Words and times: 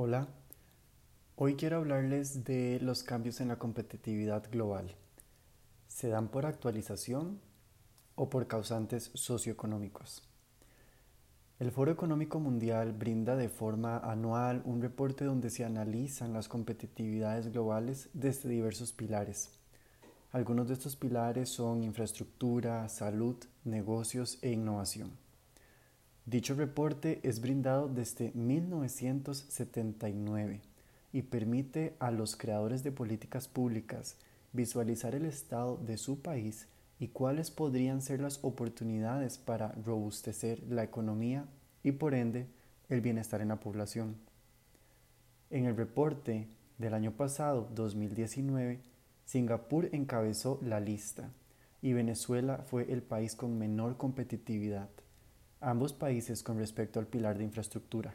Hola, 0.00 0.28
hoy 1.34 1.56
quiero 1.56 1.78
hablarles 1.78 2.44
de 2.44 2.78
los 2.80 3.02
cambios 3.02 3.40
en 3.40 3.48
la 3.48 3.58
competitividad 3.58 4.48
global. 4.48 4.94
¿Se 5.88 6.06
dan 6.06 6.28
por 6.28 6.46
actualización 6.46 7.40
o 8.14 8.30
por 8.30 8.46
causantes 8.46 9.10
socioeconómicos? 9.14 10.22
El 11.58 11.72
Foro 11.72 11.90
Económico 11.90 12.38
Mundial 12.38 12.92
brinda 12.92 13.34
de 13.34 13.48
forma 13.48 13.98
anual 13.98 14.62
un 14.64 14.80
reporte 14.80 15.24
donde 15.24 15.50
se 15.50 15.64
analizan 15.64 16.32
las 16.32 16.46
competitividades 16.46 17.50
globales 17.50 18.08
desde 18.12 18.48
diversos 18.48 18.92
pilares. 18.92 19.50
Algunos 20.30 20.68
de 20.68 20.74
estos 20.74 20.94
pilares 20.94 21.48
son 21.48 21.82
infraestructura, 21.82 22.88
salud, 22.88 23.36
negocios 23.64 24.38
e 24.42 24.52
innovación. 24.52 25.10
Dicho 26.28 26.54
reporte 26.54 27.20
es 27.22 27.40
brindado 27.40 27.88
desde 27.88 28.32
1979 28.34 30.60
y 31.10 31.22
permite 31.22 31.96
a 32.00 32.10
los 32.10 32.36
creadores 32.36 32.82
de 32.82 32.92
políticas 32.92 33.48
públicas 33.48 34.18
visualizar 34.52 35.14
el 35.14 35.24
estado 35.24 35.78
de 35.78 35.96
su 35.96 36.20
país 36.20 36.68
y 36.98 37.08
cuáles 37.08 37.50
podrían 37.50 38.02
ser 38.02 38.20
las 38.20 38.44
oportunidades 38.44 39.38
para 39.38 39.72
robustecer 39.86 40.62
la 40.68 40.84
economía 40.84 41.46
y 41.82 41.92
por 41.92 42.12
ende 42.12 42.46
el 42.90 43.00
bienestar 43.00 43.40
en 43.40 43.48
la 43.48 43.60
población. 43.60 44.16
En 45.48 45.64
el 45.64 45.78
reporte 45.78 46.46
del 46.76 46.92
año 46.92 47.12
pasado, 47.12 47.70
2019, 47.74 48.80
Singapur 49.24 49.88
encabezó 49.92 50.60
la 50.62 50.78
lista 50.78 51.30
y 51.80 51.94
Venezuela 51.94 52.66
fue 52.66 52.92
el 52.92 53.00
país 53.00 53.34
con 53.34 53.58
menor 53.58 53.96
competitividad 53.96 54.90
ambos 55.60 55.92
países 55.92 56.42
con 56.42 56.58
respecto 56.58 57.00
al 57.00 57.06
pilar 57.06 57.38
de 57.38 57.44
infraestructura. 57.44 58.14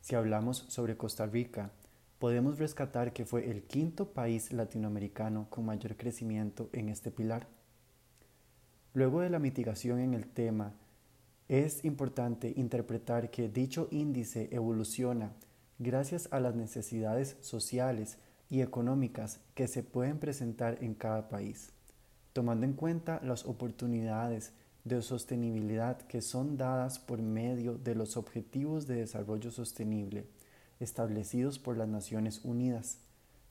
Si 0.00 0.14
hablamos 0.14 0.58
sobre 0.68 0.96
Costa 0.96 1.26
Rica, 1.26 1.70
podemos 2.18 2.58
rescatar 2.58 3.12
que 3.12 3.24
fue 3.24 3.50
el 3.50 3.62
quinto 3.64 4.12
país 4.12 4.52
latinoamericano 4.52 5.46
con 5.50 5.64
mayor 5.64 5.96
crecimiento 5.96 6.68
en 6.72 6.88
este 6.88 7.10
pilar. 7.10 7.46
Luego 8.92 9.20
de 9.20 9.30
la 9.30 9.38
mitigación 9.38 9.98
en 9.98 10.14
el 10.14 10.26
tema, 10.26 10.74
es 11.48 11.84
importante 11.84 12.52
interpretar 12.56 13.30
que 13.30 13.48
dicho 13.48 13.88
índice 13.90 14.48
evoluciona 14.52 15.32
gracias 15.78 16.28
a 16.30 16.40
las 16.40 16.54
necesidades 16.54 17.36
sociales 17.40 18.18
y 18.48 18.60
económicas 18.60 19.40
que 19.54 19.68
se 19.68 19.82
pueden 19.82 20.18
presentar 20.18 20.78
en 20.82 20.94
cada 20.94 21.28
país, 21.28 21.72
tomando 22.32 22.64
en 22.66 22.74
cuenta 22.74 23.20
las 23.22 23.44
oportunidades 23.46 24.52
de 24.84 25.00
sostenibilidad 25.00 25.98
que 26.02 26.20
son 26.20 26.56
dadas 26.56 26.98
por 26.98 27.20
medio 27.22 27.78
de 27.78 27.94
los 27.94 28.16
Objetivos 28.16 28.86
de 28.86 28.96
Desarrollo 28.96 29.50
Sostenible 29.50 30.26
establecidos 30.80 31.58
por 31.58 31.76
las 31.76 31.88
Naciones 31.88 32.44
Unidas, 32.44 32.98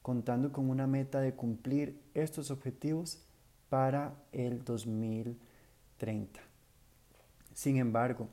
contando 0.01 0.51
con 0.51 0.69
una 0.69 0.85
meta 0.85 1.21
de 1.21 1.33
cumplir 1.33 1.99
estos 2.13 2.51
objetivos 2.51 3.23
para 3.69 4.13
el 4.31 4.63
2030. 4.63 6.39
Sin 7.53 7.77
embargo, 7.77 8.27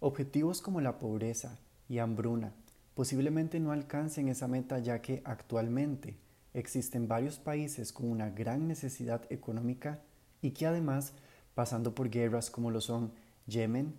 objetivos 0.00 0.60
como 0.60 0.80
la 0.80 0.98
pobreza 0.98 1.58
y 1.88 1.98
hambruna 1.98 2.52
posiblemente 2.94 3.60
no 3.60 3.72
alcancen 3.72 4.28
esa 4.28 4.48
meta 4.48 4.78
ya 4.78 5.00
que 5.00 5.22
actualmente 5.24 6.16
existen 6.52 7.08
varios 7.08 7.38
países 7.38 7.92
con 7.92 8.10
una 8.10 8.28
gran 8.28 8.68
necesidad 8.68 9.22
económica 9.30 10.00
y 10.42 10.50
que 10.50 10.66
además 10.66 11.14
pasando 11.54 11.94
por 11.94 12.10
guerras 12.10 12.50
como 12.50 12.70
lo 12.70 12.80
son 12.80 13.12
Yemen, 13.46 13.94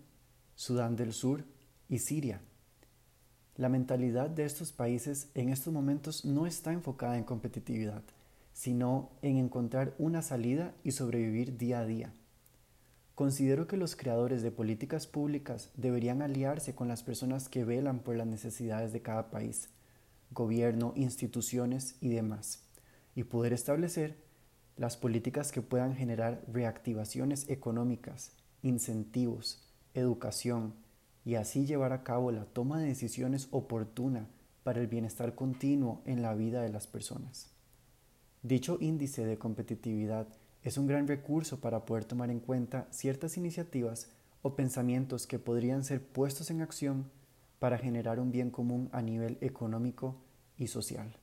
Sudán 0.56 0.96
del 0.96 1.14
Sur 1.14 1.44
y 1.90 2.00
Siria. 2.00 2.42
La 3.56 3.70
mentalidad 3.70 4.30
de 4.30 4.46
estos 4.46 4.72
países 4.72 5.30
en 5.36 5.50
estos 5.50 5.72
momentos 5.72 6.26
no 6.26 6.48
está 6.48 6.74
enfocada 6.74 7.18
en 7.18 7.24
competitividad, 7.24 8.04
sino 8.52 9.12
en 9.22 9.38
encontrar 9.38 9.94
una 10.00 10.22
salida 10.22 10.74
y 10.84 10.92
sobrevivir 10.92 11.58
día 11.58 11.80
a 11.80 11.86
día. 11.86 12.14
Considero 13.16 13.68
que 13.68 13.78
los 13.78 13.96
creadores 13.96 14.42
de 14.42 14.50
políticas 14.50 15.06
públicas 15.06 15.70
deberían 15.76 16.24
aliarse 16.24 16.74
con 16.74 16.88
las 16.88 17.04
personas 17.04 17.48
que 17.48 17.64
velan 17.64 18.00
por 18.00 18.16
las 18.16 18.26
necesidades 18.26 18.92
de 18.92 19.04
cada 19.04 19.30
país, 19.30 19.70
gobierno, 20.32 20.94
instituciones 20.96 21.96
y 22.02 22.10
demás, 22.10 22.64
y 23.14 23.24
poder 23.24 23.54
establecer 23.54 24.18
las 24.78 24.98
políticas 24.98 25.52
que 25.52 25.62
puedan 25.62 25.96
generar 25.96 26.44
reactivaciones 26.52 27.50
económicas, 27.50 28.36
incentivos, 28.62 29.70
educación 29.94 30.74
y 31.26 31.36
así 31.36 31.66
llevar 31.66 31.94
a 31.94 32.04
cabo 32.04 32.32
la 32.32 32.46
toma 32.46 32.80
de 32.80 32.88
decisiones 32.88 33.48
oportuna 33.52 34.28
para 34.64 34.82
el 34.82 34.88
bienestar 34.88 35.36
continuo 35.36 36.02
en 36.06 36.22
la 36.22 36.34
vida 36.34 36.62
de 36.62 36.70
las 36.70 36.88
personas. 36.88 37.52
Dicho 38.42 38.78
índice 38.82 39.26
de 39.26 39.38
competitividad 39.38 40.28
es 40.64 40.78
un 40.78 40.88
gran 40.88 41.08
recurso 41.08 41.60
para 41.60 41.86
poder 41.86 42.06
tomar 42.06 42.30
en 42.30 42.40
cuenta 42.40 42.88
ciertas 42.90 43.38
iniciativas 43.38 44.10
o 44.42 44.56
pensamientos 44.56 45.28
que 45.28 45.40
podrían 45.40 45.84
ser 45.84 46.06
puestos 46.06 46.50
en 46.52 46.62
acción 46.62 47.10
para 47.60 47.78
generar 47.78 48.20
un 48.20 48.32
bien 48.32 48.50
común 48.50 48.90
a 48.92 49.02
nivel 49.02 49.38
económico 49.42 50.18
y 50.58 50.68
social. 50.68 51.23